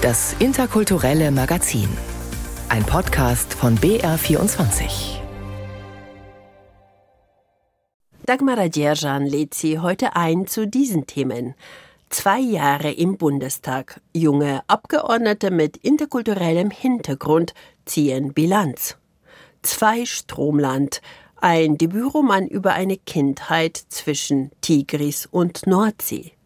[0.00, 1.88] Das interkulturelle Magazin.
[2.68, 5.18] Ein Podcast von BR24.
[8.24, 11.56] Dagmar Djerjan lädt Sie heute ein zu diesen Themen.
[12.10, 14.00] Zwei Jahre im Bundestag.
[14.14, 17.52] Junge Abgeordnete mit interkulturellem Hintergrund
[17.84, 18.98] ziehen Bilanz.
[19.62, 21.02] Zwei Stromland.
[21.40, 26.37] Ein Debütroman über eine Kindheit zwischen Tigris und Nordsee.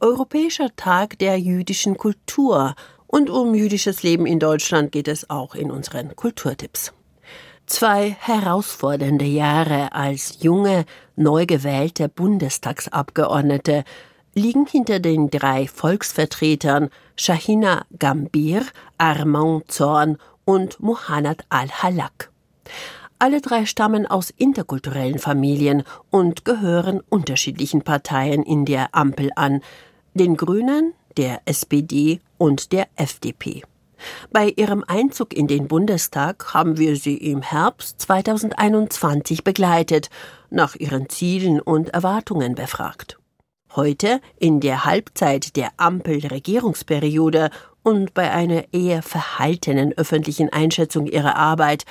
[0.00, 2.74] Europäischer Tag der jüdischen Kultur.
[3.06, 6.92] Und um jüdisches Leben in Deutschland geht es auch in unseren Kulturtipps.
[7.66, 10.84] Zwei herausfordernde Jahre als junge,
[11.16, 13.84] neu gewählte Bundestagsabgeordnete
[14.34, 18.66] liegen hinter den drei Volksvertretern Shahina Gambir,
[18.98, 22.30] Armand Zorn und Muhannad al-Halak.
[23.24, 29.62] Alle drei stammen aus interkulturellen Familien und gehören unterschiedlichen Parteien in der Ampel an,
[30.12, 33.62] den Grünen, der SPD und der FDP.
[34.30, 40.10] Bei ihrem Einzug in den Bundestag haben wir sie im Herbst 2021 begleitet,
[40.50, 43.16] nach ihren Zielen und Erwartungen befragt.
[43.74, 47.48] Heute, in der Halbzeit der Ampel-Regierungsperiode
[47.82, 51.86] und bei einer eher verhaltenen öffentlichen Einschätzung ihrer Arbeit,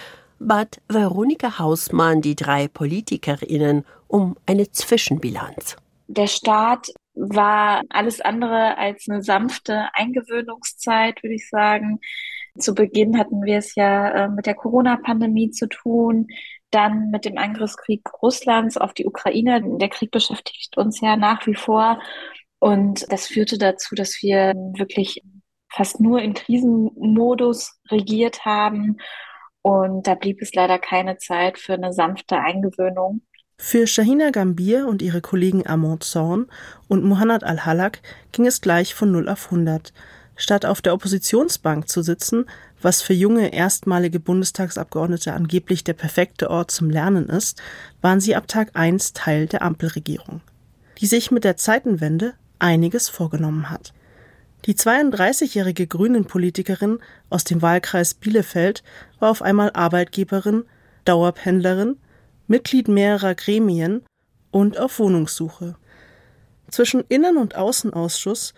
[0.48, 5.78] bat Veronika Hausmann die drei PolitikerInnen um eine Zwischenbilanz.
[6.08, 12.00] Der Staat war alles andere als eine sanfte Eingewöhnungszeit, würde ich sagen.
[12.58, 16.28] Zu Beginn hatten wir es ja äh, mit der Corona-Pandemie zu tun,
[16.72, 19.62] dann mit dem Angriffskrieg Russlands auf die Ukraine.
[19.80, 22.00] Der Krieg beschäftigt uns ja nach wie vor.
[22.60, 25.22] Und das führte dazu, dass wir wirklich
[25.70, 28.98] fast nur in Krisenmodus regiert haben
[29.64, 33.22] und da blieb es leider keine Zeit für eine sanfte Eingewöhnung.
[33.58, 36.48] Für Shahina Gambir und ihre Kollegen Amon Zorn
[36.90, 38.02] und Muhannad al-Halak
[38.34, 39.94] ging es gleich von 0 auf 100.
[40.36, 42.46] Statt auf der Oppositionsbank zu sitzen,
[42.82, 47.62] was für junge erstmalige Bundestagsabgeordnete angeblich der perfekte Ort zum Lernen ist,
[48.02, 50.42] waren sie ab Tag 1 Teil der Ampelregierung,
[51.00, 53.94] die sich mit der Zeitenwende einiges vorgenommen hat.
[54.66, 58.82] Die 32-jährige Grünen-Politikerin aus dem Wahlkreis Bielefeld
[59.20, 60.64] war auf einmal Arbeitgeberin,
[61.04, 61.98] Dauerpendlerin,
[62.48, 64.06] Mitglied mehrerer Gremien
[64.52, 65.76] und auf Wohnungssuche.
[66.70, 68.54] Zwischen Innen- und Außenausschuss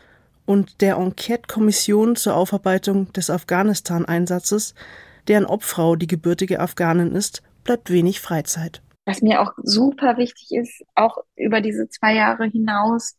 [0.45, 4.75] und der Enquete-Kommission zur Aufarbeitung des Afghanistan-Einsatzes,
[5.27, 8.83] deren Obfrau die gebürtige Afghanin ist, bleibt wenig Freizeit.
[9.05, 13.15] Was mir auch super wichtig ist, auch über diese zwei Jahre hinaus,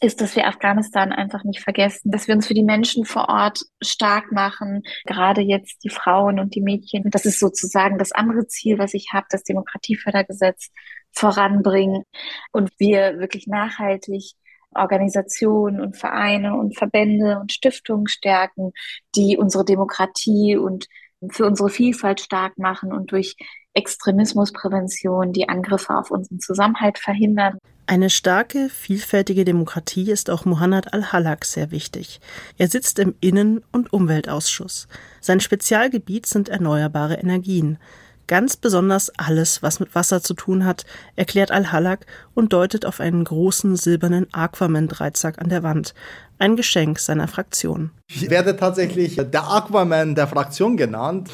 [0.00, 3.60] ist, dass wir Afghanistan einfach nicht vergessen, dass wir uns für die Menschen vor Ort
[3.82, 7.10] stark machen, gerade jetzt die Frauen und die Mädchen.
[7.10, 10.70] Das ist sozusagen das andere Ziel, was ich habe, das Demokratiefördergesetz
[11.12, 12.04] voranbringen
[12.52, 14.32] und wir wirklich nachhaltig
[14.74, 18.72] Organisationen und Vereine und Verbände und Stiftungen stärken,
[19.14, 20.86] die unsere Demokratie und
[21.30, 23.36] für unsere Vielfalt stark machen und durch
[23.76, 27.58] Extremismusprävention die Angriffe auf unseren Zusammenhalt verhindern.
[27.88, 32.20] Eine starke, vielfältige Demokratie ist auch Muhannad al-Halak sehr wichtig.
[32.58, 34.88] Er sitzt im Innen- und Umweltausschuss.
[35.20, 37.78] Sein Spezialgebiet sind erneuerbare Energien.
[38.26, 40.84] Ganz besonders alles, was mit Wasser zu tun hat,
[41.14, 45.94] erklärt Al-Halak und deutet auf einen großen silbernen Aquaman-Dreizack an der Wand.
[46.38, 47.92] Ein Geschenk seiner Fraktion.
[48.08, 51.30] Ich werde tatsächlich der Aquaman der Fraktion genannt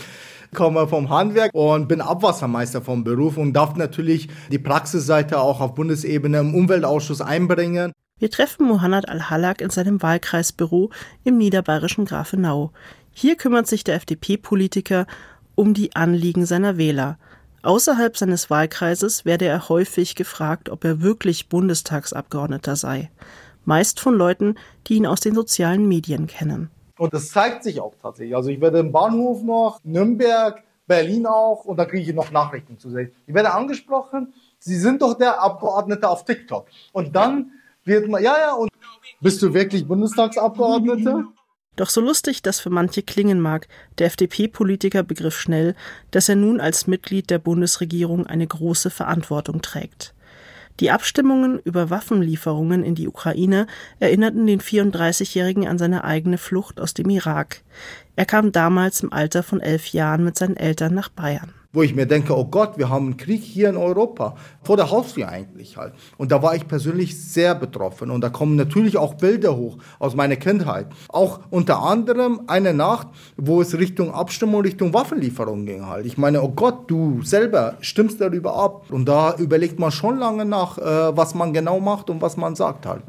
[0.54, 5.74] komme vom Handwerk und bin Abwassermeister vom Beruf und darf natürlich die Praxisseite auch auf
[5.74, 7.92] Bundesebene im Umweltausschuss einbringen.
[8.18, 10.90] Wir treffen Mohanad Al-Halak in seinem Wahlkreisbüro
[11.24, 12.70] im niederbayerischen Grafenau.
[13.10, 15.06] Hier kümmert sich der FDP-Politiker
[15.54, 17.18] um die Anliegen seiner Wähler.
[17.62, 23.10] Außerhalb seines Wahlkreises werde er häufig gefragt, ob er wirklich Bundestagsabgeordneter sei.
[23.64, 26.70] Meist von Leuten, die ihn aus den sozialen Medien kennen.
[27.02, 28.36] Und das zeigt sich auch tatsächlich.
[28.36, 32.78] Also ich werde im Bahnhof noch, Nürnberg, Berlin auch, und da kriege ich noch Nachrichten
[32.78, 33.10] zu sehen.
[33.26, 36.68] Ich werde angesprochen, Sie sind doch der Abgeordnete auf TikTok.
[36.92, 37.50] Und dann
[37.82, 38.70] wird man, ja, ja, und
[39.20, 41.24] bist du wirklich Bundestagsabgeordneter?
[41.74, 43.66] Doch so lustig das für manche klingen mag,
[43.98, 45.74] der FDP-Politiker begriff schnell,
[46.12, 50.14] dass er nun als Mitglied der Bundesregierung eine große Verantwortung trägt.
[50.80, 53.66] Die Abstimmungen über Waffenlieferungen in die Ukraine
[54.00, 57.62] erinnerten den 34-Jährigen an seine eigene Flucht aus dem Irak.
[58.16, 61.94] Er kam damals im Alter von elf Jahren mit seinen Eltern nach Bayern wo ich
[61.94, 65.76] mir denke, oh Gott, wir haben einen Krieg hier in Europa, vor der Haustür eigentlich
[65.76, 65.94] halt.
[66.18, 70.14] Und da war ich persönlich sehr betroffen und da kommen natürlich auch Bilder hoch aus
[70.14, 70.88] meiner Kindheit.
[71.08, 76.04] Auch unter anderem eine Nacht, wo es Richtung Abstimmung, Richtung Waffenlieferung ging halt.
[76.04, 80.44] Ich meine, oh Gott, du selber stimmst darüber ab und da überlegt man schon lange
[80.44, 83.04] nach, äh, was man genau macht und was man sagt halt.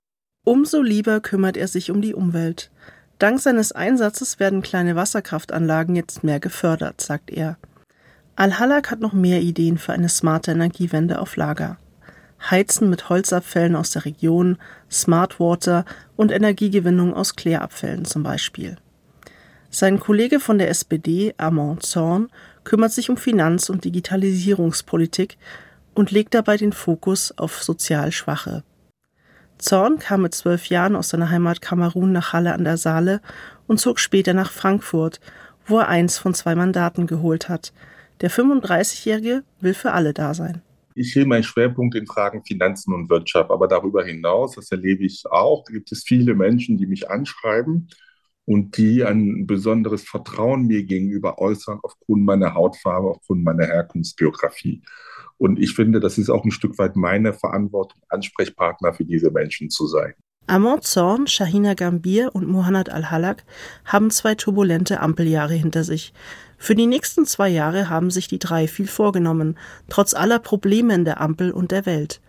[0.45, 2.69] Umso lieber kümmert er sich um die Umwelt.
[3.23, 7.55] Dank seines Einsatzes werden kleine Wasserkraftanlagen jetzt mehr gefördert, sagt er.
[8.35, 11.77] Al-Halak hat noch mehr Ideen für eine smarte Energiewende auf Lager.
[12.51, 14.57] Heizen mit Holzabfällen aus der Region,
[14.91, 15.85] Smart Water
[16.17, 18.75] und Energiegewinnung aus Klärabfällen zum Beispiel.
[19.69, 22.27] Sein Kollege von der SPD, Armand Zorn,
[22.65, 25.37] kümmert sich um Finanz- und Digitalisierungspolitik
[25.93, 28.63] und legt dabei den Fokus auf sozial Schwache.
[29.63, 33.21] Zorn kam mit zwölf Jahren aus seiner Heimat Kamerun nach Halle an der Saale
[33.65, 35.21] und zog später nach Frankfurt,
[35.65, 37.71] wo er eins von zwei Mandaten geholt hat.
[38.19, 40.61] Der 35-Jährige will für alle da sein.
[40.95, 45.23] Ich sehe meinen Schwerpunkt in Fragen Finanzen und Wirtschaft, aber darüber hinaus, das erlebe ich
[45.31, 47.87] auch, gibt es viele Menschen, die mich anschreiben
[48.43, 54.81] und die ein besonderes Vertrauen mir gegenüber äußern aufgrund meiner Hautfarbe, aufgrund meiner Herkunftsbiografie.
[55.43, 59.69] Und ich finde, das ist auch ein Stück weit meine Verantwortung, Ansprechpartner für diese Menschen
[59.69, 60.13] zu sein.
[60.47, 63.43] Amand Zorn, Shahina Gambir und Mohanad Al-Halak
[63.83, 66.13] haben zwei turbulente Ampeljahre hinter sich.
[66.57, 69.57] Für die nächsten zwei Jahre haben sich die drei viel vorgenommen,
[69.89, 72.21] trotz aller Probleme in der Ampel und der Welt.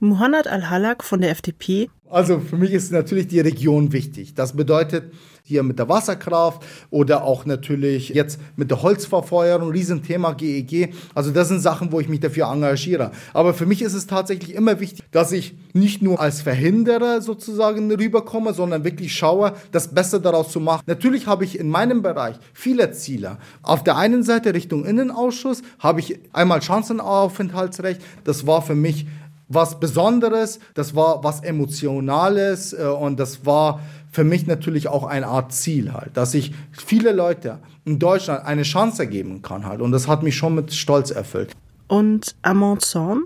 [0.00, 1.90] Muhannad Al-Halak von der FDP.
[2.10, 4.34] Also für mich ist natürlich die Region wichtig.
[4.34, 5.12] Das bedeutet
[5.44, 10.72] hier mit der Wasserkraft oder auch natürlich jetzt mit der Holzverfeuerung, Riesenthema GEG.
[10.72, 13.10] E also das sind Sachen, wo ich mich dafür engagiere.
[13.34, 17.92] Aber für mich ist es tatsächlich immer wichtig, dass ich nicht nur als Verhinderer sozusagen
[17.92, 20.82] rüberkomme, sondern wirklich schaue, das Beste daraus zu machen.
[20.86, 23.38] Natürlich habe ich in meinem Bereich viele Ziele.
[23.62, 28.00] Auf der einen Seite Richtung Innenausschuss habe ich einmal Chancenaufenthaltsrecht.
[28.24, 29.06] Das war für mich
[29.50, 33.80] was Besonderes, das war was Emotionales äh, und das war
[34.10, 38.62] für mich natürlich auch eine Art Ziel halt, dass ich viele Leute in Deutschland eine
[38.62, 41.52] Chance geben kann halt und das hat mich schon mit Stolz erfüllt.
[41.88, 43.24] Und Amand Zorn?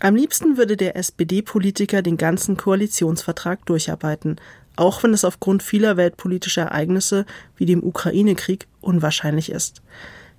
[0.00, 4.36] Am liebsten würde der SPD-Politiker den ganzen Koalitionsvertrag durcharbeiten,
[4.74, 7.26] auch wenn es aufgrund vieler weltpolitischer Ereignisse
[7.56, 9.82] wie dem Ukraine-Krieg unwahrscheinlich ist.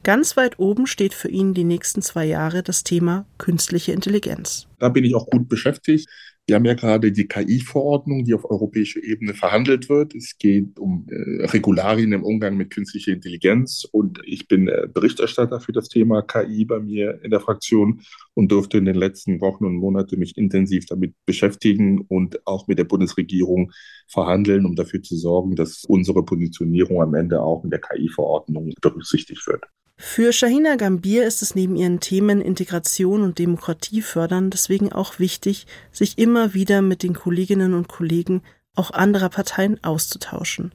[0.04, 4.68] Ganz weit oben steht für ihn die nächsten zwei Jahre das Thema künstliche Intelligenz.
[4.80, 6.10] Da bin ich auch gut beschäftigt.
[6.52, 10.14] Wir haben ja gerade die KI-Verordnung, die auf europäischer Ebene verhandelt wird.
[10.14, 15.62] Es geht um äh, Regularien im Umgang mit künstlicher Intelligenz und ich bin äh, Berichterstatter
[15.62, 18.02] für das Thema KI bei mir in der Fraktion
[18.34, 22.78] und durfte in den letzten Wochen und Monaten mich intensiv damit beschäftigen und auch mit
[22.78, 23.72] der Bundesregierung
[24.10, 29.48] verhandeln, um dafür zu sorgen, dass unsere Positionierung am Ende auch in der KI-Verordnung berücksichtigt
[29.48, 29.64] wird.
[30.04, 35.68] Für Shahina Gambir ist es neben ihren Themen Integration und Demokratie fördern deswegen auch wichtig,
[35.92, 38.42] sich immer wieder mit den Kolleginnen und Kollegen
[38.76, 40.74] auch anderer Parteien auszutauschen.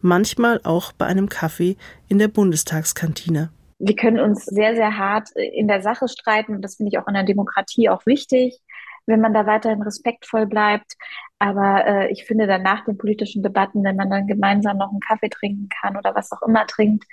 [0.00, 1.76] Manchmal auch bei einem Kaffee
[2.08, 3.50] in der Bundestagskantine.
[3.78, 6.62] Wir können uns sehr, sehr hart in der Sache streiten.
[6.62, 8.58] Das finde ich auch in der Demokratie auch wichtig,
[9.06, 10.94] wenn man da weiterhin respektvoll bleibt.
[11.38, 15.00] Aber äh, ich finde dann nach den politischen Debatten, wenn man dann gemeinsam noch einen
[15.00, 17.04] Kaffee trinken kann oder was auch immer trinkt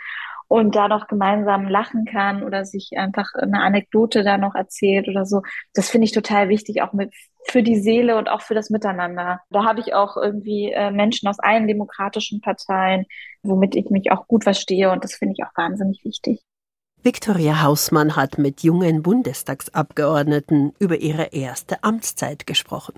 [0.53, 5.25] und da noch gemeinsam lachen kann oder sich einfach eine Anekdote da noch erzählt oder
[5.25, 5.41] so.
[5.73, 7.11] Das finde ich total wichtig, auch mit
[7.47, 9.39] für die Seele und auch für das Miteinander.
[9.49, 13.07] Da habe ich auch irgendwie äh, Menschen aus allen demokratischen Parteien,
[13.41, 16.43] womit ich mich auch gut verstehe und das finde ich auch wahnsinnig wichtig.
[17.01, 22.93] Viktoria Hausmann hat mit jungen Bundestagsabgeordneten über ihre erste Amtszeit gesprochen.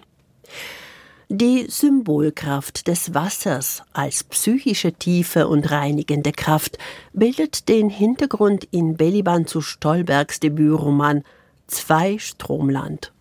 [1.29, 6.77] Die Symbolkraft des Wassers als psychische Tiefe und reinigende Kraft
[7.13, 11.23] bildet den Hintergrund in Beliban zu Stolbergs Debütroman
[11.65, 13.11] Zwei Stromland.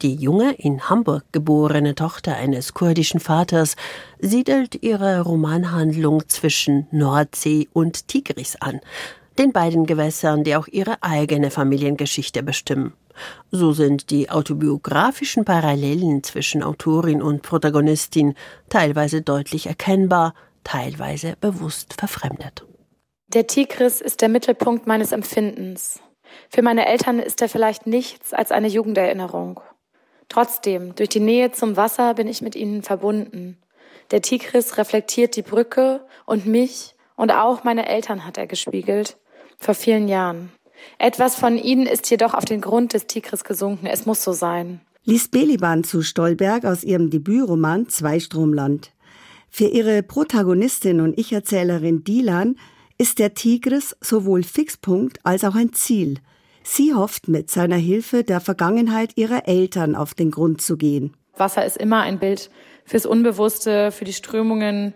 [0.00, 3.76] Die junge, in Hamburg geborene Tochter eines kurdischen Vaters
[4.18, 8.80] siedelt ihre Romanhandlung zwischen Nordsee und Tigris an,
[9.38, 12.94] den beiden Gewässern, die auch ihre eigene Familiengeschichte bestimmen.
[13.50, 18.34] So sind die autobiografischen Parallelen zwischen Autorin und Protagonistin
[18.68, 22.64] teilweise deutlich erkennbar, teilweise bewusst verfremdet.
[23.28, 26.00] Der Tigris ist der Mittelpunkt meines Empfindens.
[26.48, 29.60] Für meine Eltern ist er vielleicht nichts als eine Jugenderinnerung.
[30.28, 33.58] Trotzdem, durch die Nähe zum Wasser bin ich mit ihnen verbunden.
[34.10, 39.16] Der Tigris reflektiert die Brücke und mich und auch meine Eltern hat er gespiegelt,
[39.64, 40.50] vor vielen Jahren.
[40.98, 43.86] Etwas von ihnen ist jedoch auf den Grund des Tigris gesunken.
[43.86, 44.80] Es muss so sein.
[45.04, 48.92] Lies Beliban zu Stolberg aus ihrem Debütroman Zweistromland.
[49.50, 52.56] Für ihre Protagonistin und Ich-Erzählerin Dilan
[52.98, 56.18] ist der Tigris sowohl Fixpunkt als auch ein Ziel.
[56.62, 61.14] Sie hofft mit seiner Hilfe der Vergangenheit ihrer Eltern auf den Grund zu gehen.
[61.36, 62.50] Wasser ist immer ein Bild
[62.84, 64.94] fürs Unbewusste, für die Strömungen,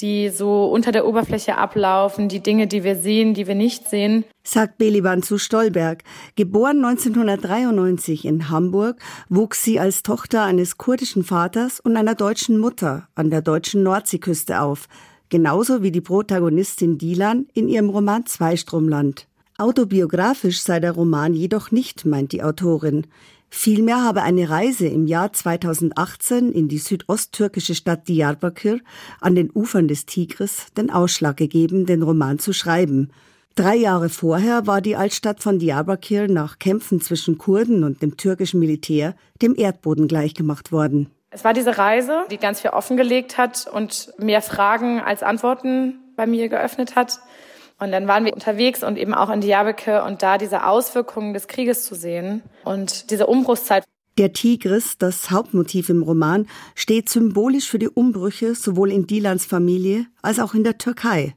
[0.00, 4.24] die so unter der Oberfläche ablaufen, die Dinge, die wir sehen, die wir nicht sehen.
[4.42, 6.02] Sagt Beliban zu Stolberg.
[6.36, 8.98] Geboren 1993 in Hamburg,
[9.28, 14.60] wuchs sie als Tochter eines kurdischen Vaters und einer deutschen Mutter an der deutschen Nordseeküste
[14.60, 14.88] auf.
[15.28, 19.26] genauso wie die Protagonistin Dilan in ihrem Roman Zweistromland.
[19.58, 23.06] Autobiografisch sei der Roman jedoch nicht, meint die Autorin.
[23.48, 28.80] Vielmehr habe eine Reise im Jahr 2018 in die südosttürkische Stadt Diyarbakir
[29.20, 33.10] an den Ufern des Tigris den Ausschlag gegeben, den Roman zu schreiben.
[33.54, 38.60] Drei Jahre vorher war die Altstadt von Diyarbakir nach Kämpfen zwischen Kurden und dem türkischen
[38.60, 41.10] Militär dem Erdboden gleichgemacht worden.
[41.30, 46.26] Es war diese Reise, die ganz viel offengelegt hat und mehr Fragen als Antworten bei
[46.26, 47.18] mir geöffnet hat.
[47.78, 51.46] Und dann waren wir unterwegs und eben auch in Diyarbakir und da diese Auswirkungen des
[51.46, 53.84] Krieges zu sehen und diese Umbruchszeit.
[54.16, 60.06] Der Tigris, das Hauptmotiv im Roman, steht symbolisch für die Umbrüche sowohl in Dilans Familie
[60.22, 61.34] als auch in der Türkei.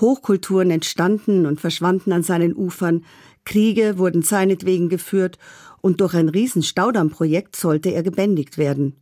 [0.00, 3.04] Hochkulturen entstanden und verschwanden an seinen Ufern,
[3.44, 5.38] Kriege wurden seinetwegen geführt
[5.82, 8.96] und durch ein Riesenstaudammprojekt sollte er gebändigt werden.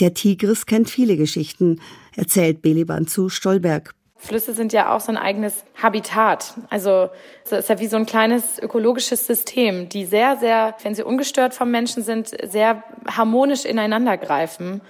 [0.00, 1.80] Der Tigris kennt viele Geschichten,
[2.16, 3.94] erzählt Beliban zu Stolberg.
[4.24, 6.54] Flüsse sind ja auch so ein eigenes Habitat.
[6.70, 7.10] Also
[7.44, 11.52] es ist ja wie so ein kleines ökologisches System, die sehr, sehr, wenn sie ungestört
[11.52, 14.80] vom Menschen sind, sehr harmonisch ineinander greifen.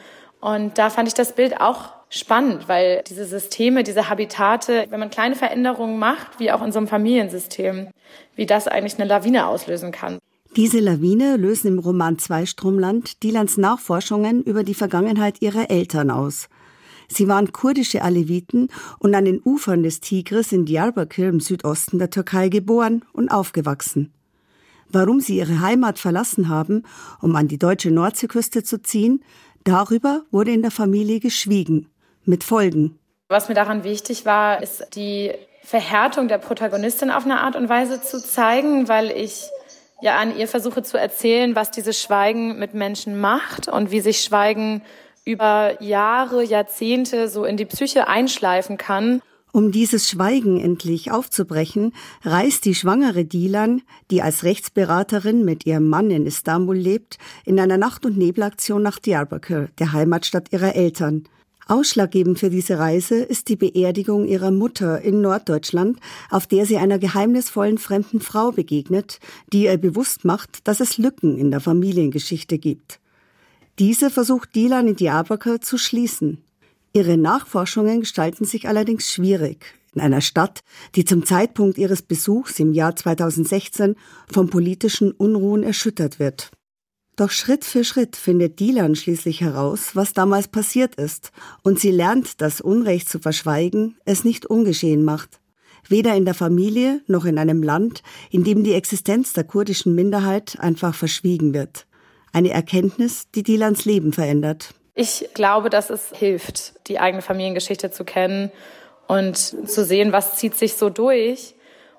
[0.41, 5.11] Und da fand ich das Bild auch spannend, weil diese Systeme, diese Habitate, wenn man
[5.11, 7.88] kleine Veränderungen macht, wie auch in so einem Familiensystem,
[8.37, 10.19] wie das eigentlich eine Lawine auslösen kann.
[10.57, 16.49] Diese Lawine lösen im Roman Zweistromland Dilans Nachforschungen über die Vergangenheit ihrer Eltern aus.
[17.09, 18.69] Sie waren kurdische Aleviten
[18.99, 24.13] und an den Ufern des Tigris in Diyarbakir im Südosten der Türkei geboren und aufgewachsen.
[24.89, 26.85] Warum sie ihre Heimat verlassen haben,
[27.21, 29.25] um an die deutsche Nordseeküste zu ziehen,
[29.65, 31.89] darüber wurde in der Familie geschwiegen,
[32.25, 32.99] mit Folgen.
[33.29, 35.33] Was mir daran wichtig war, ist die
[35.63, 39.49] Verhärtung der Protagonistin auf eine Art und Weise zu zeigen, weil ich
[40.03, 44.21] ja an ihr versuche zu erzählen, was dieses Schweigen mit Menschen macht und wie sich
[44.21, 44.83] Schweigen
[45.25, 49.23] über Jahre, Jahrzehnte so in die Psyche einschleifen kann.
[49.52, 51.93] Um dieses Schweigen endlich aufzubrechen,
[52.25, 57.78] reist die schwangere Dilan, die als Rechtsberaterin mit ihrem Mann in Istanbul lebt, in einer
[57.78, 61.28] Nacht- und Nebelaktion nach Diyarbakir, der Heimatstadt ihrer Eltern.
[61.66, 65.99] Ausschlaggebend für diese Reise ist die Beerdigung ihrer Mutter in Norddeutschland,
[66.31, 69.21] auf der sie einer geheimnisvollen fremden Frau begegnet,
[69.52, 72.99] die ihr bewusst macht, dass es Lücken in der Familiengeschichte gibt.
[73.78, 76.45] Diese versucht Dilan in Diyarbakir zu schließen.
[76.93, 80.61] Ihre Nachforschungen gestalten sich allerdings schwierig in einer Stadt,
[80.95, 83.97] die zum Zeitpunkt ihres Besuchs im Jahr 2016
[84.31, 86.50] von politischen Unruhen erschüttert wird.
[87.16, 91.31] Doch Schritt für Schritt findet Dilan schließlich heraus, was damals passiert ist,
[91.62, 95.40] und sie lernt, dass Unrecht zu verschweigen es nicht ungeschehen macht.
[95.88, 100.59] Weder in der Familie noch in einem Land, in dem die Existenz der kurdischen Minderheit
[100.59, 101.87] einfach verschwiegen wird.
[102.35, 104.75] Eine Erkenntnis, die Dilans Leben verändert.
[104.97, 108.50] Ich glaube, dass es hilft, die eigene Familiengeschichte zu kennen
[109.07, 111.55] und zu sehen, was zieht sich so durch,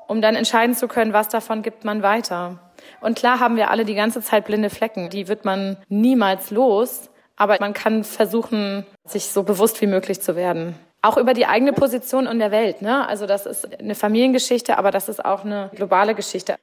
[0.07, 2.59] um dann entscheiden zu können, was davon gibt man weiter.
[2.99, 7.09] Und klar haben wir alle die ganze Zeit blinde Flecken, die wird man niemals los,
[7.37, 10.75] aber man kann versuchen, sich so bewusst wie möglich zu werden.
[11.01, 12.81] Auch über die eigene Position in der Welt.
[12.81, 13.07] Ne?
[13.07, 16.57] Also das ist eine Familiengeschichte, aber das ist auch eine globale Geschichte.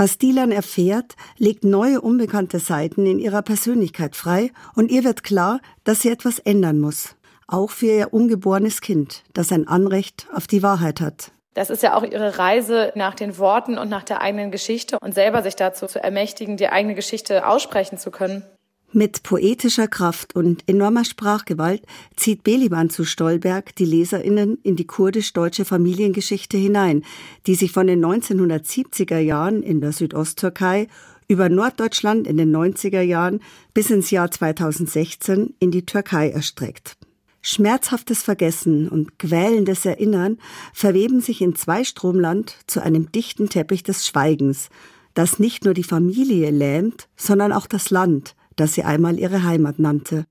[0.00, 5.58] Was Dilan erfährt, legt neue unbekannte Seiten in ihrer Persönlichkeit frei und ihr wird klar,
[5.82, 7.16] dass sie etwas ändern muss.
[7.48, 11.32] Auch für ihr ungeborenes Kind, das ein Anrecht auf die Wahrheit hat.
[11.54, 15.14] Das ist ja auch ihre Reise nach den Worten und nach der eigenen Geschichte und
[15.14, 18.44] selber sich dazu zu ermächtigen, die eigene Geschichte aussprechen zu können.
[18.92, 21.82] Mit poetischer Kraft und enormer Sprachgewalt
[22.16, 27.04] zieht Beliban zu Stolberg die LeserInnen in die kurdisch-deutsche Familiengeschichte hinein,
[27.46, 30.88] die sich von den 1970er Jahren in der Südosttürkei
[31.28, 33.40] über Norddeutschland in den 90er Jahren
[33.74, 36.96] bis ins Jahr 2016 in die Türkei erstreckt.
[37.42, 40.38] Schmerzhaftes Vergessen und quälendes Erinnern
[40.72, 44.70] verweben sich in Zweistromland zu einem dichten Teppich des Schweigens,
[45.12, 49.78] das nicht nur die Familie lähmt, sondern auch das Land, das sie einmal ihre Heimat
[49.78, 50.26] nannte.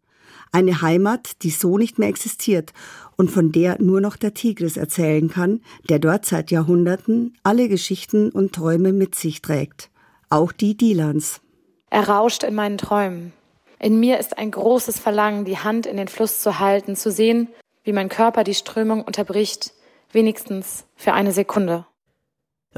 [0.52, 2.74] Eine Heimat, die so nicht mehr existiert
[3.18, 8.30] und von der nur noch der Tigris erzählen kann, der dort seit Jahrhunderten alle Geschichten
[8.30, 9.90] und Träume mit sich trägt.
[10.30, 11.42] Auch die Dilans.
[11.90, 13.34] Er rauscht in meinen Träumen.
[13.80, 17.50] In mir ist ein großes Verlangen, die Hand in den Fluss zu halten, zu sehen,
[17.84, 19.74] wie mein Körper die Strömung unterbricht,
[20.12, 21.86] wenigstens für eine Sekunde.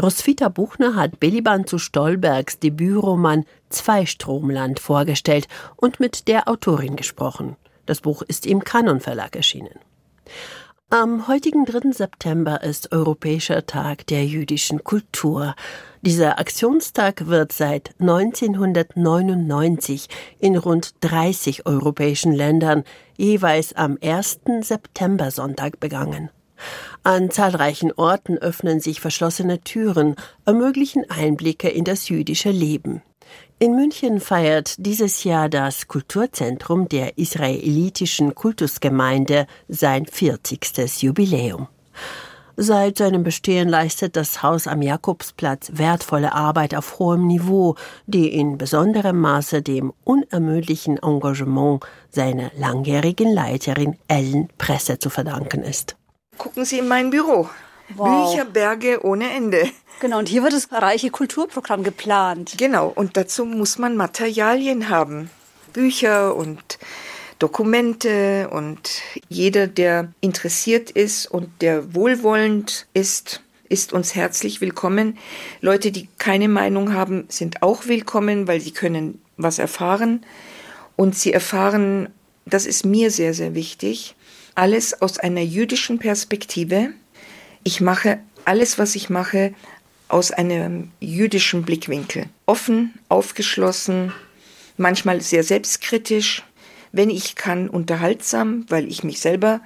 [0.02, 7.58] Roswitha Buchner hat Beliban zu Stolbergs Debütroman Zweistromland vorgestellt und mit der Autorin gesprochen.
[7.86, 9.78] Das Buch ist im Kanon Verlag erschienen.
[10.90, 11.92] Am heutigen 3.
[11.92, 15.54] September ist Europäischer Tag der jüdischen Kultur.
[16.02, 20.08] Dieser Aktionstag wird seit 1999
[20.40, 22.86] in rund 30 europäischen Ländern
[23.18, 24.40] jeweils am 1.
[24.62, 26.30] September Sonntag begangen.
[27.04, 30.16] An zahlreichen Orten öffnen sich verschlossene Türen,
[30.46, 33.02] ermöglichen Einblicke in das jüdische Leben.
[33.58, 41.02] In München feiert dieses Jahr das Kulturzentrum der israelitischen Kultusgemeinde sein 40.
[41.02, 41.68] Jubiläum.
[42.62, 47.76] Seit seinem Bestehen leistet das Haus am Jakobsplatz wertvolle Arbeit auf hohem Niveau,
[48.06, 55.99] die in besonderem Maße dem unermüdlichen Engagement seiner langjährigen Leiterin Ellen Presse zu verdanken ist.
[56.40, 57.50] Gucken Sie in mein Büro.
[57.96, 58.32] Wow.
[58.32, 59.70] Bücherberge ohne Ende.
[60.00, 62.54] Genau, und hier wird das reiche Kulturprogramm geplant.
[62.58, 65.30] Genau, und dazu muss man Materialien haben.
[65.74, 66.80] Bücher und
[67.40, 75.18] Dokumente und jeder, der interessiert ist und der wohlwollend ist, ist uns herzlich willkommen.
[75.60, 80.26] Leute, die keine Meinung haben, sind auch willkommen, weil sie können was erfahren.
[80.96, 82.08] Und sie erfahren,
[82.46, 84.16] das ist mir sehr, sehr wichtig,
[84.60, 86.90] alles aus einer jüdischen Perspektive.
[87.64, 89.54] Ich mache alles, was ich mache,
[90.10, 92.26] aus einem jüdischen Blickwinkel.
[92.46, 94.12] Offen, aufgeschlossen,
[94.76, 96.44] manchmal sehr selbstkritisch,
[96.92, 99.62] wenn ich kann, unterhaltsam, weil ich mich selber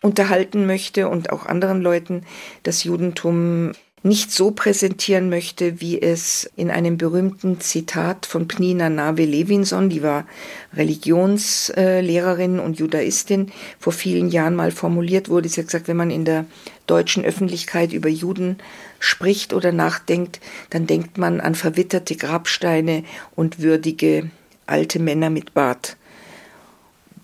[0.00, 2.24] unterhalten möchte und auch anderen Leuten
[2.64, 3.70] das Judentum
[4.02, 10.02] nicht so präsentieren möchte, wie es in einem berühmten Zitat von Pnina Nave Levinson, die
[10.02, 10.26] war
[10.74, 15.48] Religionslehrerin und Judaistin, vor vielen Jahren mal formuliert wurde.
[15.48, 16.46] Sie hat gesagt, wenn man in der
[16.86, 18.58] deutschen Öffentlichkeit über Juden
[18.98, 20.40] spricht oder nachdenkt,
[20.70, 23.04] dann denkt man an verwitterte Grabsteine
[23.36, 24.30] und würdige
[24.66, 25.96] alte Männer mit Bart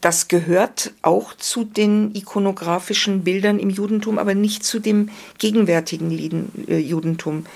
[0.00, 6.78] das gehört auch zu den ikonografischen Bildern im Judentum, aber nicht zu dem gegenwärtigen äh,
[6.78, 7.46] Judentum,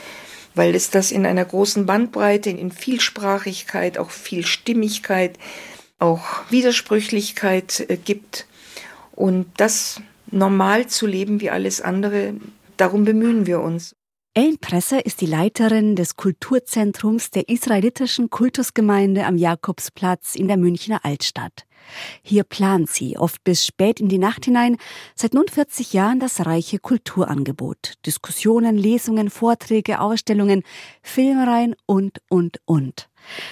[0.54, 5.38] weil es das in einer großen Bandbreite, in Vielsprachigkeit, auch Vielstimmigkeit,
[5.98, 8.46] auch Widersprüchlichkeit äh, gibt.
[9.12, 12.34] Und das normal zu leben wie alles andere,
[12.76, 13.94] darum bemühen wir uns.
[14.34, 21.04] Ellen Presser ist die Leiterin des Kulturzentrums der israelitischen Kultusgemeinde am Jakobsplatz in der Münchner
[21.04, 21.66] Altstadt.
[22.22, 24.76] Hier plant sie, oft bis spät in die Nacht hinein,
[25.14, 27.94] seit nun 40 Jahren das reiche Kulturangebot.
[28.06, 30.62] Diskussionen, Lesungen, Vorträge, Ausstellungen,
[31.02, 33.08] Filmreihen und, und, und.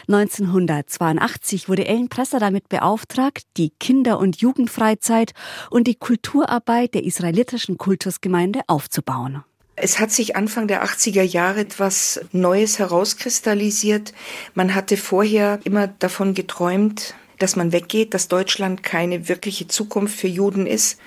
[0.08, 5.32] 1982 wurde Ellen Presser damit beauftragt, die Kinder- und Jugendfreizeit
[5.70, 9.44] und die Kulturarbeit der israelitischen Kultusgemeinde aufzubauen.
[9.82, 14.12] Es hat sich Anfang der 80er Jahre etwas Neues herauskristallisiert.
[14.54, 20.28] Man hatte vorher immer davon geträumt, dass man weggeht, dass Deutschland keine wirkliche Zukunft für
[20.28, 20.98] Juden ist.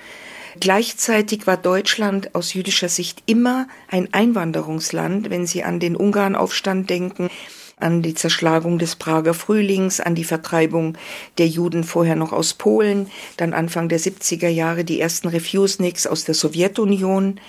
[0.60, 7.28] Gleichzeitig war Deutschland aus jüdischer Sicht immer ein Einwanderungsland, wenn Sie an den Ungarnaufstand denken,
[7.76, 10.96] an die Zerschlagung des Prager Frühlings, an die Vertreibung
[11.38, 16.24] der Juden vorher noch aus Polen, dann Anfang der 70er Jahre die ersten Refuseniks aus
[16.24, 17.40] der Sowjetunion.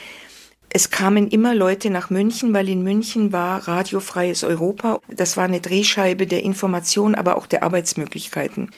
[0.77, 4.99] Es kamen immer Leute nach München, weil in München war radiofreies Europa.
[5.07, 8.71] Das war eine Drehscheibe der Information, aber auch der Arbeitsmöglichkeiten.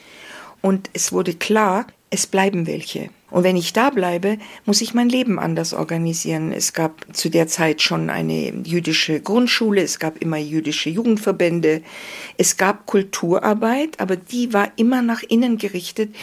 [0.62, 3.10] Und es wurde klar, es bleiben welche.
[3.32, 6.52] Und wenn ich da bleibe, muss ich mein Leben anders organisieren.
[6.52, 11.82] Es gab zu der Zeit schon eine jüdische Grundschule, es gab immer jüdische Jugendverbände,
[12.36, 16.14] es gab Kulturarbeit, aber die war immer nach innen gerichtet,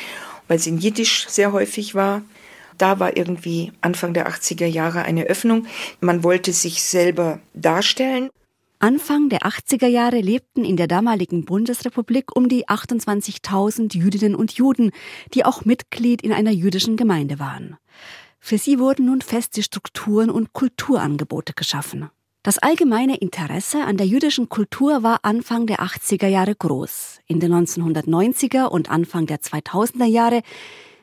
[0.48, 2.22] weil sie in Jiddisch sehr häufig war.
[2.78, 5.68] Da war irgendwie Anfang der 80er Jahre eine Öffnung.
[6.02, 8.30] Man wollte sich selber darstellen.
[8.80, 14.92] Anfang der 80er Jahre lebten in der damaligen Bundesrepublik um die 28.000 Jüdinnen und Juden,
[15.34, 17.78] die auch Mitglied in einer jüdischen Gemeinde waren.
[18.40, 22.10] Für sie wurden nun feste Strukturen und Kulturangebote geschaffen.
[22.44, 27.22] Das allgemeine Interesse an der jüdischen Kultur war Anfang der 80er Jahre groß.
[27.26, 30.44] In den 1990er und Anfang der 2000er Jahre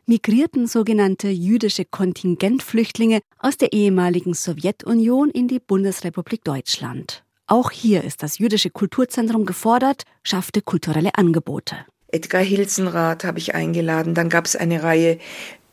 [0.07, 7.25] migrierten sogenannte jüdische Kontingentflüchtlinge aus der ehemaligen Sowjetunion in die Bundesrepublik Deutschland.
[7.47, 11.77] Auch hier ist das jüdische Kulturzentrum gefordert, schaffte kulturelle Angebote.
[12.09, 14.15] Edgar Hilsenrath habe ich eingeladen.
[14.15, 15.19] Dann gab es eine Reihe,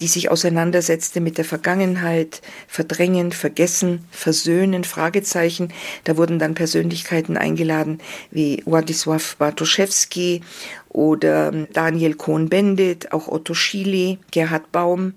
[0.01, 5.73] die sich auseinandersetzte mit der Vergangenheit, verdrängen, vergessen, versöhnen, Fragezeichen.
[6.05, 7.99] Da wurden dann Persönlichkeiten eingeladen
[8.31, 10.41] wie Władysław Bartoszewski
[10.87, 15.13] oder Daniel Cohn-Bendit, auch Otto Schiele, Gerhard Baum,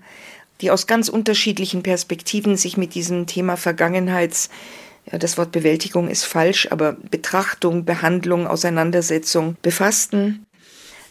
[0.61, 4.49] die aus ganz unterschiedlichen Perspektiven sich mit diesem Thema Vergangenheits
[5.11, 10.45] ja, das Wort Bewältigung ist falsch, aber Betrachtung, Behandlung, Auseinandersetzung befassten.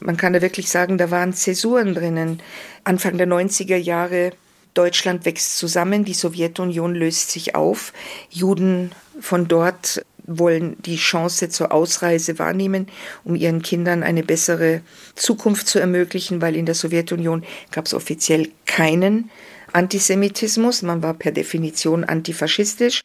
[0.04, 2.40] Man kann da wirklich sagen, da waren Zäsuren drinnen.
[2.84, 4.32] Anfang der 90er Jahre,
[4.74, 7.92] Deutschland wächst zusammen, die Sowjetunion löst sich auf,
[8.30, 12.86] Juden von dort wollen die Chance zur Ausreise wahrnehmen,
[13.24, 14.80] um ihren Kindern eine bessere
[15.14, 19.30] Zukunft zu ermöglichen, weil in der Sowjetunion gab es offiziell keinen
[19.72, 23.00] Antisemitismus, man war per Definition antifaschistisch,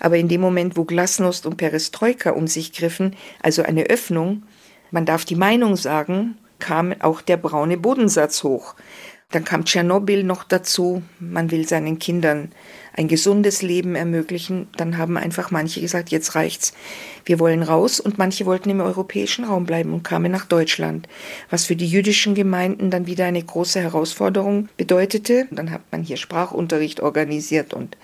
[0.00, 4.42] aber in dem Moment, wo Glasnost und Perestroika um sich griffen, also eine Öffnung,
[4.90, 8.74] man darf die Meinung sagen, kam auch der braune Bodensatz hoch.
[9.30, 12.50] Dann kam Tschernobyl noch dazu, man will seinen Kindern
[12.94, 16.72] ein gesundes Leben ermöglichen, dann haben einfach manche gesagt, jetzt reicht's.
[17.26, 21.08] Wir wollen raus und manche wollten im europäischen Raum bleiben und kamen nach Deutschland,
[21.50, 25.46] was für die jüdischen Gemeinden dann wieder eine große Herausforderung bedeutete.
[25.50, 27.98] Dann hat man hier Sprachunterricht organisiert und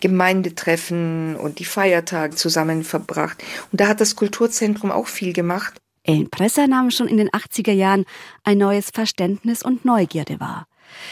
[0.00, 3.42] Gemeindetreffen und die Feiertage zusammen verbracht.
[3.72, 5.80] Und da hat das Kulturzentrum auch viel gemacht.
[6.06, 8.04] Ellen Presser nahm schon in den 80er Jahren
[8.44, 10.66] ein neues Verständnis und Neugierde wahr.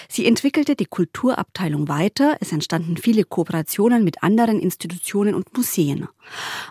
[0.08, 6.08] Sie entwickelte die Kulturabteilung weiter, es entstanden viele Kooperationen mit anderen Institutionen und Museen.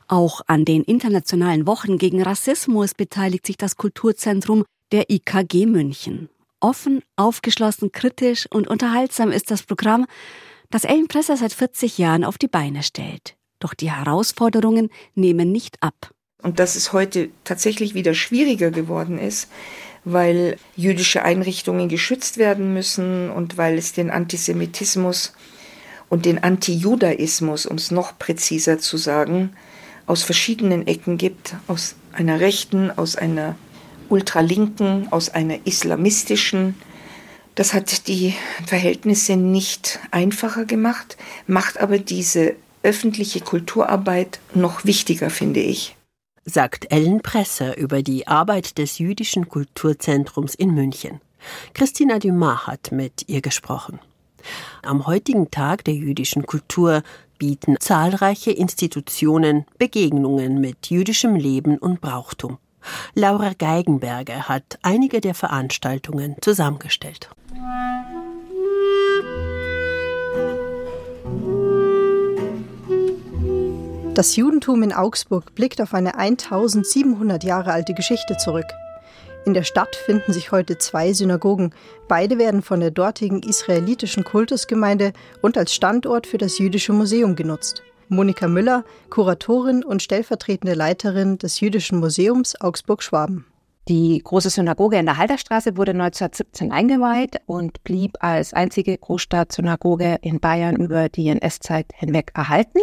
[0.07, 6.29] Auch an den internationalen Wochen gegen Rassismus beteiligt sich das Kulturzentrum der IKG München.
[6.59, 10.05] Offen, aufgeschlossen, kritisch und unterhaltsam ist das Programm,
[10.69, 13.35] das Ellen Presser seit 40 Jahren auf die Beine stellt.
[13.59, 16.13] Doch die Herausforderungen nehmen nicht ab.
[16.43, 19.47] Und dass es heute tatsächlich wieder schwieriger geworden ist,
[20.05, 25.33] weil jüdische Einrichtungen geschützt werden müssen und weil es den Antisemitismus
[26.09, 29.55] und den Antijudaismus, um es noch präziser zu sagen,
[30.05, 33.55] aus verschiedenen Ecken gibt, aus einer rechten, aus einer
[34.09, 36.75] ultralinken, aus einer islamistischen.
[37.55, 38.33] Das hat die
[38.67, 41.15] Verhältnisse nicht einfacher gemacht,
[41.47, 45.95] macht aber diese öffentliche Kulturarbeit noch wichtiger, finde ich
[46.45, 51.21] sagt Ellen Presser über die Arbeit des Jüdischen Kulturzentrums in München.
[51.73, 53.99] Christina Dumas hat mit ihr gesprochen.
[54.81, 57.03] Am heutigen Tag der jüdischen Kultur
[57.37, 62.57] bieten zahlreiche Institutionen Begegnungen mit jüdischem Leben und Brauchtum.
[63.15, 67.29] Laura Geigenberger hat einige der Veranstaltungen zusammengestellt.
[74.15, 78.67] Das Judentum in Augsburg blickt auf eine 1700 Jahre alte Geschichte zurück.
[79.43, 81.73] In der Stadt finden sich heute zwei Synagogen.
[82.07, 87.81] Beide werden von der dortigen israelitischen Kultusgemeinde und als Standort für das Jüdische Museum genutzt.
[88.07, 93.45] Monika Müller, Kuratorin und stellvertretende Leiterin des Jüdischen Museums Augsburg-Schwaben.
[93.87, 100.39] Die große Synagoge in der Halderstraße wurde 1917 eingeweiht und blieb als einzige Großstadtsynagoge in
[100.39, 102.79] Bayern über die NS-Zeit hinweg erhalten.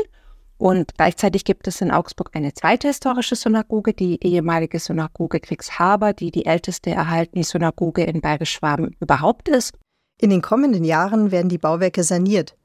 [0.61, 6.31] Und gleichzeitig gibt es in Augsburg eine zweite historische Synagoge, die ehemalige Synagoge Kriegshaber, die
[6.31, 9.73] die älteste erhaltene Synagoge in Bayerisch-Schwaben überhaupt ist.
[10.21, 12.59] In den kommenden Jahren werden die Bauwerke saniert.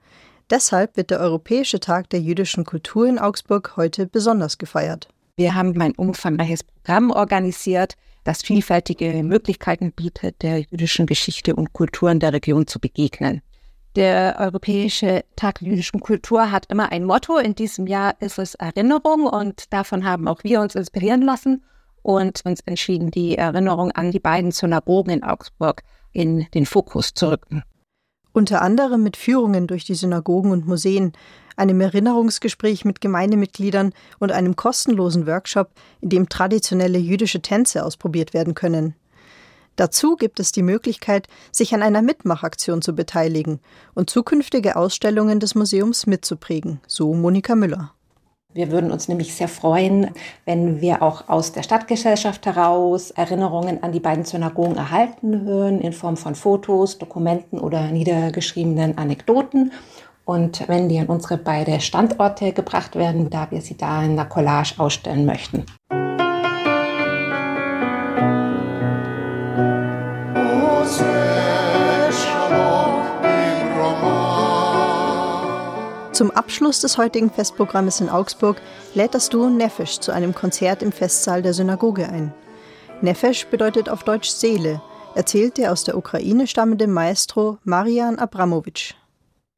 [0.50, 5.08] Deshalb wird der Europäische Tag der jüdischen Kultur in Augsburg heute besonders gefeiert.
[5.38, 7.94] Wir haben ein umfangreiches Programm organisiert,
[8.26, 13.42] das vielfältige Möglichkeiten bietet, der jüdischen Geschichte und Kultur in der Region zu begegnen.
[13.96, 17.38] Der Europäische Tag jüdischen Kultur hat immer ein Motto.
[17.38, 21.64] In diesem Jahr ist es Erinnerung und davon haben auch wir uns inspirieren lassen
[22.02, 27.32] und uns entschieden, die Erinnerung an die beiden Synagogen in Augsburg in den Fokus zu
[27.32, 27.64] rücken.
[28.34, 31.14] Unter anderem mit Führungen durch die Synagogen und Museen,
[31.56, 38.56] einem Erinnerungsgespräch mit Gemeindemitgliedern und einem kostenlosen Workshop, in dem traditionelle jüdische Tänze ausprobiert werden
[38.56, 38.96] können.
[39.76, 43.60] Dazu gibt es die Möglichkeit, sich an einer Mitmachaktion zu beteiligen
[43.94, 47.92] und zukünftige Ausstellungen des Museums mitzuprägen, so Monika Müller.
[48.56, 50.12] Wir würden uns nämlich sehr freuen,
[50.46, 55.92] wenn wir auch aus der Stadtgesellschaft heraus Erinnerungen an die beiden Synagogen erhalten hören in
[55.92, 59.74] Form von Fotos, Dokumenten oder niedergeschriebenen Anekdoten.
[60.24, 64.26] Und wenn die an unsere beiden Standorte gebracht werden, da wir sie da in der
[64.26, 65.66] Collage ausstellen möchten.
[76.26, 78.60] Zum Abschluss des heutigen Festprogrammes in Augsburg
[78.96, 82.34] lädt das Duo Nefesh zu einem Konzert im Festsaal der Synagoge ein.
[83.02, 84.82] Nefesh bedeutet auf Deutsch Seele,
[85.14, 88.96] erzählt der aus der Ukraine stammende Maestro Marian Abramowitsch.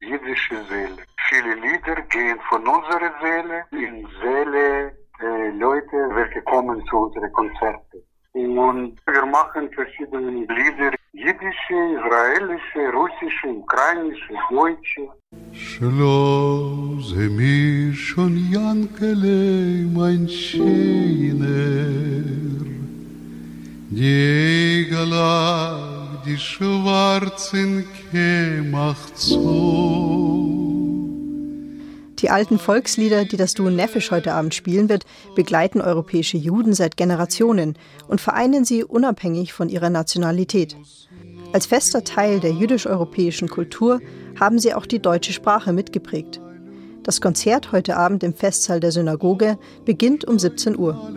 [0.00, 0.98] Jüdische Seele.
[1.30, 8.02] Viele Lieder gehen von unserer Seele in Seele der Leute, welche kommen zu unseren Konzerten.
[8.33, 15.03] Und wir machen verschiedene Lieder, jiddische, israelische, russische, ukrainische, deutsche.
[15.51, 19.37] שלא זה מישון ינקלה
[19.95, 21.83] mein Scheiner,
[23.91, 25.93] die galag
[26.25, 29.43] die schwarzen Kemachzor.
[32.20, 35.04] Die alten Volkslieder, die das Duo Nefesh heute Abend spielen wird,
[35.36, 37.74] begleiten europäische Juden seit Generationen
[38.08, 40.76] und vereinen sie unabhängig von ihrer Nationalität.
[41.52, 44.00] Als fester Teil der jüdisch-europäischen Kultur
[44.38, 46.40] haben sie auch die deutsche Sprache mitgeprägt.
[47.04, 51.10] Das Konzert heute Abend im Festsaal der Synagoge beginnt um 17 Uhr.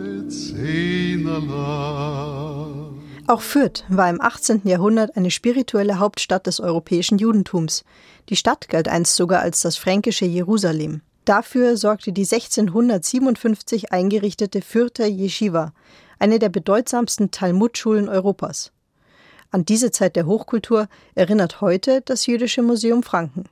[3.32, 4.60] Auch Fürth war im 18.
[4.64, 7.82] Jahrhundert eine spirituelle Hauptstadt des europäischen Judentums.
[8.28, 11.00] Die Stadt galt einst sogar als das fränkische Jerusalem.
[11.24, 15.72] Dafür sorgte die 1657 eingerichtete Fürther Yeshiva,
[16.18, 18.70] eine der bedeutsamsten Talmudschulen Europas.
[19.50, 23.44] An diese Zeit der Hochkultur erinnert heute das Jüdische Museum Franken.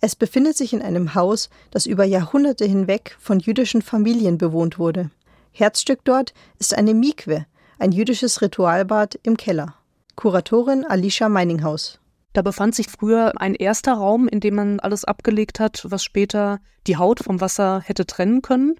[0.00, 5.10] Es befindet sich in einem Haus, das über Jahrhunderte hinweg von jüdischen Familien bewohnt wurde.
[5.50, 7.46] Herzstück dort ist eine Mikwe,
[7.78, 9.74] ein jüdisches Ritualbad im Keller.
[10.16, 12.00] Kuratorin Alicia Meininghaus.
[12.32, 16.58] Da befand sich früher ein erster Raum, in dem man alles abgelegt hat, was später
[16.88, 18.74] die Haut vom Wasser hätte trennen können.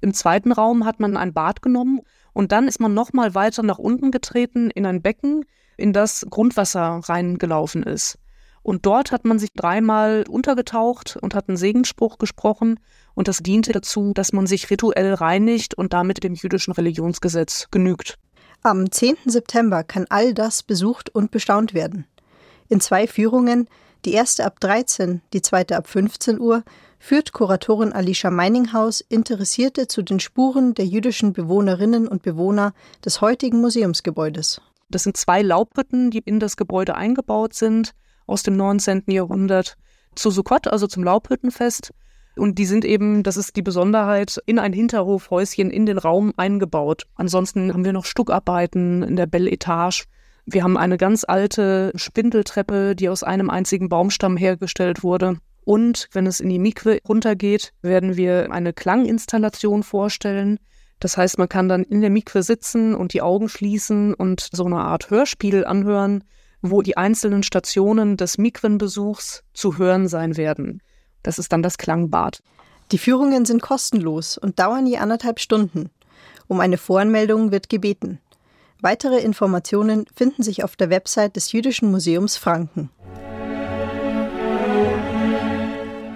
[0.00, 2.00] Im zweiten Raum hat man ein Bad genommen
[2.32, 5.44] und dann ist man nochmal weiter nach unten getreten in ein Becken,
[5.76, 8.18] in das Grundwasser reingelaufen ist.
[8.62, 12.78] Und dort hat man sich dreimal untergetaucht und hat einen Segensspruch gesprochen.
[13.14, 18.18] Und das diente dazu, dass man sich rituell reinigt und damit dem jüdischen Religionsgesetz genügt.
[18.62, 19.16] Am 10.
[19.24, 22.04] September kann all das besucht und bestaunt werden.
[22.68, 23.68] In zwei Führungen,
[24.04, 26.62] die erste ab 13, die zweite ab 15 Uhr,
[26.98, 33.62] führt Kuratorin Alicia Meininghaus Interessierte zu den Spuren der jüdischen Bewohnerinnen und Bewohner des heutigen
[33.62, 34.60] Museumsgebäudes.
[34.90, 37.94] Das sind zwei Laubhütten, die in das Gebäude eingebaut sind
[38.26, 39.04] aus dem 19.
[39.06, 39.78] Jahrhundert
[40.14, 41.94] zu Sukkot, also zum Laubhüttenfest.
[42.36, 47.06] Und die sind eben, das ist die Besonderheit, in ein Hinterhofhäuschen in den Raum eingebaut.
[47.14, 50.04] Ansonsten haben wir noch Stuckarbeiten in der Belle Etage.
[50.46, 55.38] Wir haben eine ganz alte Spindeltreppe, die aus einem einzigen Baumstamm hergestellt wurde.
[55.64, 60.58] Und wenn es in die Mikwe runtergeht, werden wir eine Klanginstallation vorstellen.
[60.98, 64.64] Das heißt, man kann dann in der Mikwe sitzen und die Augen schließen und so
[64.64, 66.24] eine Art Hörspiel anhören,
[66.62, 70.82] wo die einzelnen Stationen des Mikwenbesuchs zu hören sein werden.
[71.22, 72.42] Das ist dann das Klangbad.
[72.92, 75.90] Die Führungen sind kostenlos und dauern je anderthalb Stunden.
[76.48, 78.18] Um eine Voranmeldung wird gebeten.
[78.80, 82.90] Weitere Informationen finden sich auf der Website des Jüdischen Museums Franken.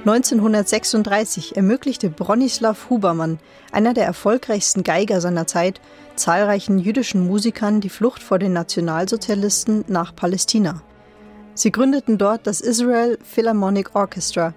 [0.07, 3.39] 1936 ermöglichte Bronislaw Hubermann,
[3.73, 5.81] einer der erfolgreichsten Geiger seiner Zeit,
[6.15, 10.83] zahlreichen jüdischen Musikern die Flucht vor den Nationalsozialisten nach Palästina.
[11.55, 14.53] Sie gründeten dort das Israel Philharmonic Orchestra,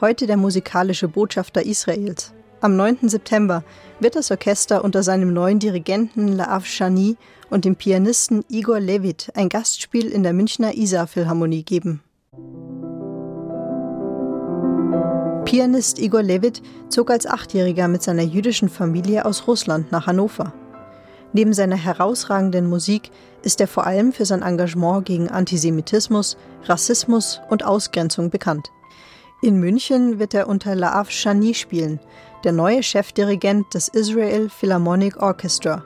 [0.00, 2.32] heute der musikalische Botschafter Israels.
[2.60, 3.08] Am 9.
[3.08, 3.62] September
[4.00, 7.16] wird das Orchester unter seinem neuen Dirigenten Laav Shani
[7.50, 12.02] und dem Pianisten Igor Levit ein Gastspiel in der Münchner Isar Philharmonie geben.
[15.44, 20.52] Pianist Igor Levit zog als Achtjähriger mit seiner jüdischen Familie aus Russland nach Hannover.
[21.32, 23.10] Neben seiner herausragenden Musik
[23.42, 28.70] ist er vor allem für sein Engagement gegen Antisemitismus, Rassismus und Ausgrenzung bekannt.
[29.40, 32.00] In München wird er unter Laav Shani spielen,
[32.42, 35.84] der neue Chefdirigent des Israel Philharmonic Orchestra.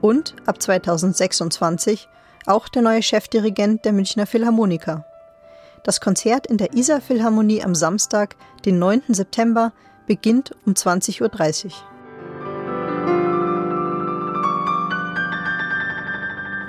[0.00, 2.08] Und ab 2026
[2.46, 5.04] auch der neue Chefdirigent der Münchner Philharmoniker.
[5.84, 9.02] Das Konzert in der Isar Philharmonie am Samstag, den 9.
[9.08, 9.72] September,
[10.06, 11.72] beginnt um 20.30 Uhr.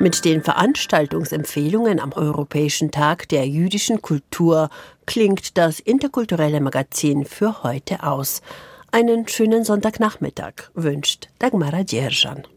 [0.02, 4.72] Mit den Veranstaltungsempfehlungen am Europäischen Tag der jüdischen Kultur
[5.06, 8.42] klingt das interkulturelle Magazin für heute aus.
[8.90, 12.48] Einen schönen Sonntagnachmittag wünscht Dagmara Djerjan.